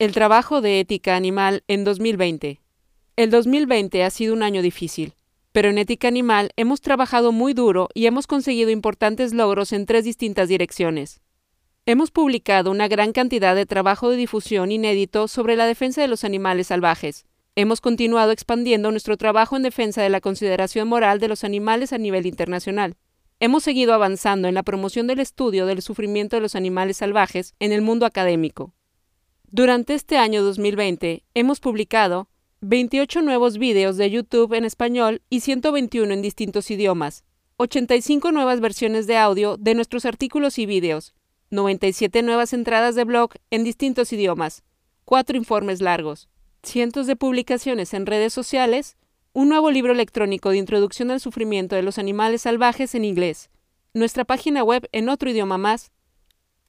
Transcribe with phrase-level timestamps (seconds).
[0.00, 2.60] El trabajo de ética animal en 2020.
[3.14, 5.14] El 2020 ha sido un año difícil,
[5.52, 10.04] pero en ética animal hemos trabajado muy duro y hemos conseguido importantes logros en tres
[10.04, 11.20] distintas direcciones.
[11.86, 16.24] Hemos publicado una gran cantidad de trabajo de difusión inédito sobre la defensa de los
[16.24, 17.24] animales salvajes.
[17.54, 21.98] Hemos continuado expandiendo nuestro trabajo en defensa de la consideración moral de los animales a
[21.98, 22.96] nivel internacional.
[23.38, 27.70] Hemos seguido avanzando en la promoción del estudio del sufrimiento de los animales salvajes en
[27.70, 28.74] el mundo académico.
[29.56, 32.28] Durante este año 2020 hemos publicado
[32.62, 37.22] 28 nuevos vídeos de YouTube en español y 121 en distintos idiomas,
[37.58, 41.14] 85 nuevas versiones de audio de nuestros artículos y vídeos,
[41.52, 44.64] 97 nuevas entradas de blog en distintos idiomas,
[45.04, 46.28] 4 informes largos,
[46.64, 48.96] cientos de publicaciones en redes sociales,
[49.34, 53.50] un nuevo libro electrónico de introducción al sufrimiento de los animales salvajes en inglés,
[53.92, 55.92] nuestra página web en otro idioma más.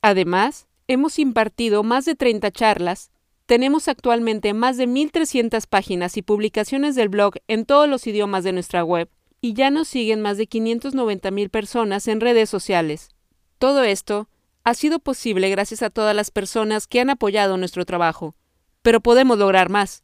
[0.03, 3.09] Además, Hemos impartido más de 30 charlas,
[3.47, 8.53] tenemos actualmente más de 1.300 páginas y publicaciones del blog en todos los idiomas de
[8.53, 9.09] nuestra web
[9.41, 13.09] y ya nos siguen más de 590.000 personas en redes sociales.
[13.57, 14.29] Todo esto
[14.63, 18.35] ha sido posible gracias a todas las personas que han apoyado nuestro trabajo,
[18.81, 20.03] pero podemos lograr más.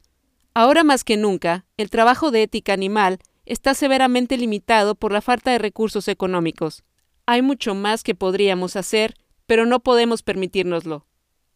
[0.53, 5.51] Ahora más que nunca, el trabajo de ética animal está severamente limitado por la falta
[5.51, 6.83] de recursos económicos.
[7.25, 9.15] Hay mucho más que podríamos hacer
[9.51, 11.05] pero no podemos permitírnoslo.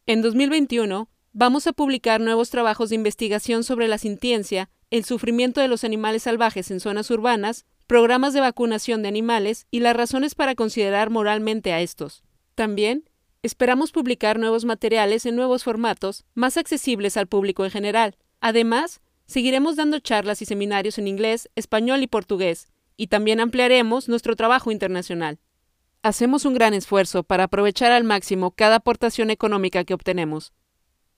[0.06, 5.70] En 2021 vamos a publicar nuevos trabajos de investigación sobre la sintiencia, el sufrimiento de
[5.70, 10.56] los animales salvajes en zonas urbanas, programas de vacunación de animales y las razones para
[10.56, 12.26] considerar moralmente a estos.
[12.54, 13.10] También
[13.44, 18.18] esperamos publicar nuevos materiales en nuevos formatos, más accesibles al público en general.
[18.42, 24.36] Además, seguiremos dando charlas y seminarios en inglés, español y portugués, y también ampliaremos nuestro
[24.36, 25.40] trabajo internacional.
[26.06, 30.54] Hacemos un gran esfuerzo para aprovechar al máximo cada aportación económica que obtenemos.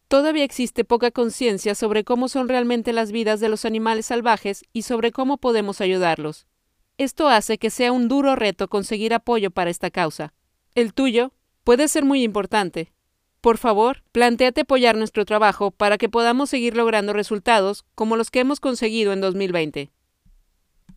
[0.07, 4.83] Todavía existe poca conciencia sobre cómo son realmente las vidas de los animales salvajes y
[4.83, 6.47] sobre cómo podemos ayudarlos.
[6.97, 10.33] Esto hace que sea un duro reto conseguir apoyo para esta causa.
[10.73, 11.33] El tuyo
[11.65, 12.93] puede ser muy importante.
[13.41, 18.39] Por favor, planteate apoyar nuestro trabajo para que podamos seguir logrando resultados como los que
[18.39, 19.91] hemos conseguido en 2020.